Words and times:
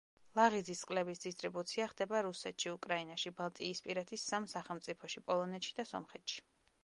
ლაღიძის 0.37 0.79
წყლების 0.83 1.19
დისტრიბუცია 1.25 1.85
ხდება 1.91 2.21
რუსეთში, 2.27 2.71
უკრაინაში, 2.79 3.33
ბალტიისპირეთის 3.41 4.23
სამ 4.33 4.47
სახელმწიფოში, 4.57 5.25
პოლონეთში 5.29 5.77
და 5.81 5.87
სომხეთში. 5.93 6.43